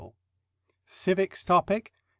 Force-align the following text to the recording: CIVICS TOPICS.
CIVICS 0.87 1.43
TOPICS. 1.43 1.91